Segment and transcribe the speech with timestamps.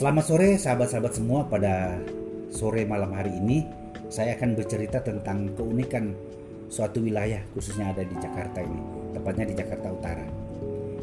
[0.00, 2.00] Selamat sore sahabat-sahabat semua pada
[2.48, 3.68] sore malam hari ini
[4.08, 6.16] saya akan bercerita tentang keunikan
[6.72, 8.80] suatu wilayah khususnya ada di Jakarta ini,
[9.12, 10.24] tepatnya di Jakarta Utara.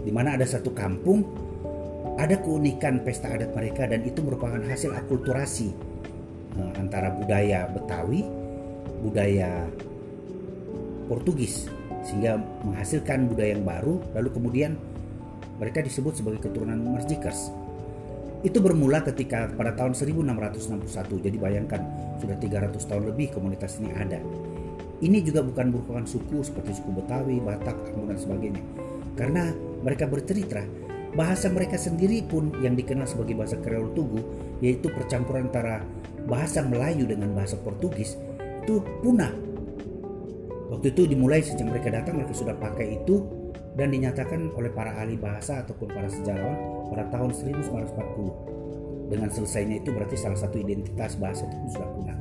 [0.02, 1.22] Di mana ada satu kampung
[2.18, 5.70] ada keunikan pesta adat mereka dan itu merupakan hasil akulturasi
[6.58, 8.26] eh, antara budaya Betawi,
[9.06, 9.70] budaya
[11.06, 11.70] Portugis
[12.02, 14.74] sehingga menghasilkan budaya yang baru lalu kemudian
[15.62, 17.67] mereka disebut sebagai keturunan Merjikers.
[18.46, 21.26] Itu bermula ketika pada tahun 1661.
[21.26, 21.82] Jadi bayangkan
[22.22, 24.22] sudah 300 tahun lebih komunitas ini ada.
[24.98, 28.64] Ini juga bukan merupakan suku seperti suku Betawi, Batak, Ambon dan sebagainya.
[29.18, 29.54] Karena
[29.86, 30.66] mereka bercerita
[31.14, 34.22] bahasa mereka sendiri pun yang dikenal sebagai bahasa Kreol Tugu
[34.62, 35.82] yaitu percampuran antara
[36.30, 38.18] bahasa Melayu dengan bahasa Portugis
[38.66, 39.32] itu punah.
[40.68, 43.24] Waktu itu dimulai sejak mereka datang mereka sudah pakai itu
[43.78, 46.58] dan dinyatakan oleh para ahli bahasa ataupun para sejarawan
[46.90, 49.08] pada tahun 1940.
[49.08, 52.20] Dengan selesainya itu berarti salah satu identitas bahasa itu sudah punah.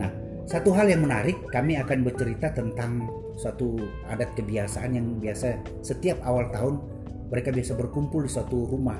[0.00, 0.10] Nah,
[0.48, 3.06] satu hal yang menarik, kami akan bercerita tentang
[3.38, 3.78] suatu
[4.10, 6.82] adat kebiasaan yang biasa setiap awal tahun
[7.30, 8.98] mereka biasa berkumpul di suatu rumah.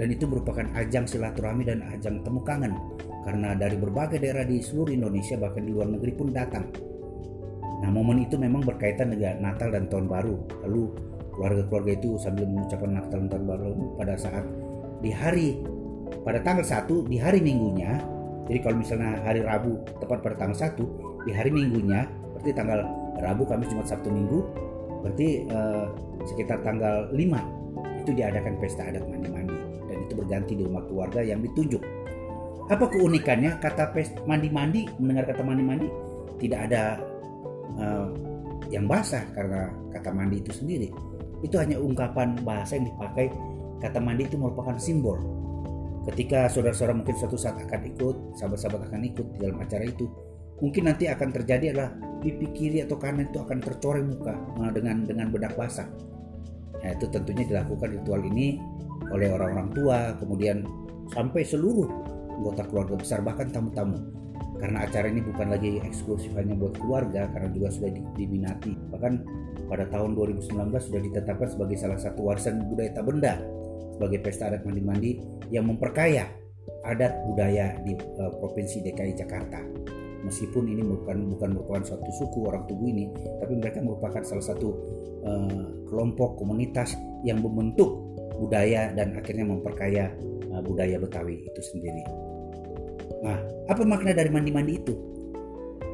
[0.00, 2.74] Dan itu merupakan ajang silaturahmi dan ajang temu kangen
[3.22, 6.66] karena dari berbagai daerah di seluruh Indonesia bahkan di luar negeri pun datang
[7.82, 10.38] Nah momen itu memang berkaitan dengan Natal dan Tahun Baru.
[10.62, 10.82] Lalu
[11.34, 14.46] keluarga-keluarga itu sambil mengucapkan Natal dan Tahun Baru pada saat
[15.02, 15.58] di hari
[16.22, 17.98] pada tanggal 1 di hari Minggunya.
[18.46, 22.06] Jadi kalau misalnya hari Rabu tepat pada tanggal 1 di hari Minggunya
[22.38, 22.86] berarti tanggal
[23.18, 24.38] Rabu, Kamis, Jumat, Sabtu, Minggu
[25.02, 25.86] berarti eh,
[26.26, 29.58] sekitar tanggal 5 itu diadakan pesta adat mandi-mandi
[29.90, 31.82] dan itu berganti di rumah keluarga yang ditunjuk.
[32.70, 35.90] Apa keunikannya kata pesta mandi-mandi mendengar kata mandi-mandi
[36.38, 36.98] tidak ada
[37.78, 38.08] uh,
[38.72, 40.88] yang basah karena kata mandi itu sendiri.
[41.44, 43.28] Itu hanya ungkapan bahasa yang dipakai.
[43.82, 45.18] Kata mandi itu merupakan simbol.
[46.06, 50.10] Ketika saudara-saudara mungkin suatu saat akan ikut sahabat-sahabat akan ikut di dalam acara itu
[50.58, 55.06] mungkin nanti akan terjadi adalah pipi kiri atau kanan itu akan tercoreng muka uh, dengan
[55.06, 55.86] dengan bedak basah.
[56.82, 58.58] Nah itu tentunya dilakukan ritual ini
[59.10, 60.62] oleh orang-orang tua kemudian
[61.10, 61.86] sampai seluruh
[62.38, 64.21] anggota keluarga besar bahkan tamu-tamu
[64.62, 69.26] karena acara ini bukan lagi eksklusif hanya buat keluarga karena juga sudah diminati bahkan
[69.66, 73.42] pada tahun 2019 sudah ditetapkan sebagai salah satu warisan budaya tak benda
[73.98, 75.18] sebagai pesta adat mandi-mandi
[75.50, 76.30] yang memperkaya
[76.86, 79.58] adat budaya di uh, provinsi DKI Jakarta
[80.22, 83.10] meskipun ini bukan bukan merupakan suatu suku orang Tugu ini
[83.42, 84.68] tapi mereka merupakan salah satu
[85.26, 86.94] uh, kelompok komunitas
[87.26, 90.14] yang membentuk budaya dan akhirnya memperkaya
[90.54, 92.31] uh, budaya Betawi itu sendiri.
[93.22, 93.38] Nah,
[93.70, 94.94] apa makna dari mandi-mandi itu?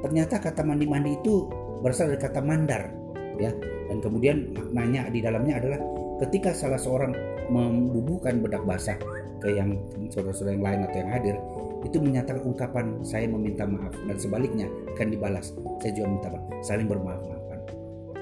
[0.01, 1.49] Ternyata kata mandi-mandi itu
[1.85, 2.89] berasal dari kata mandar,
[3.37, 3.53] ya.
[3.89, 5.81] Dan kemudian maknanya di dalamnya adalah
[6.25, 7.13] ketika salah seorang
[7.49, 8.97] membubuhkan bedak basah
[9.41, 9.77] ke yang
[10.13, 11.37] saudara-saudara yang lain atau yang hadir,
[11.87, 16.91] itu menyatakan ungkapan saya meminta maaf dan sebaliknya akan dibalas saya juga minta maaf saling
[16.91, 17.61] bermaaf-maafan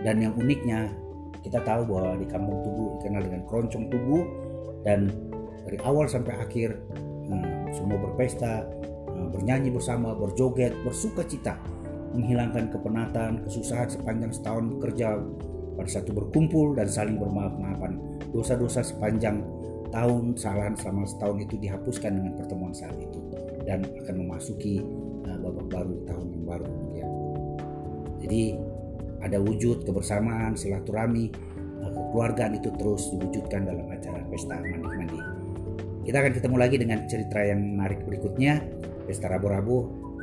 [0.04, 0.92] dan yang uniknya
[1.40, 4.18] kita tahu bahwa di kampung Tugu dikenal dengan keroncong Tugu
[4.84, 5.08] dan
[5.64, 6.76] dari awal sampai akhir
[7.30, 8.66] hmm, semua berpesta
[9.32, 11.56] bernyanyi bersama, berjoget, bersuka cita,
[12.16, 15.20] menghilangkan kepenatan, kesusahan sepanjang setahun bekerja
[15.76, 18.00] pada satu berkumpul dan saling bermaaf-maafan.
[18.32, 19.44] Dosa-dosa sepanjang
[19.92, 23.20] tahun kesalahan selama setahun itu dihapuskan dengan pertemuan saat itu
[23.66, 24.82] dan akan memasuki
[25.26, 27.10] uh, babak baru tahun yang baru kemudian.
[28.26, 28.42] Jadi
[29.22, 31.30] ada wujud kebersamaan, silaturahmi,
[31.82, 35.20] uh, kekeluargaan itu terus diwujudkan dalam acara pesta mandi-mandi.
[36.06, 38.62] Kita akan ketemu lagi dengan cerita yang menarik berikutnya.
[39.06, 39.76] Pesta Rabu-Rabu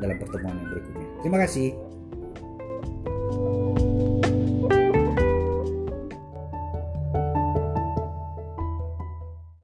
[0.04, 1.08] dalam pertemuan yang berikutnya.
[1.24, 1.72] Terima kasih.